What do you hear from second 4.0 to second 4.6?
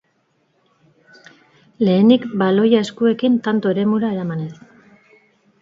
eramanez.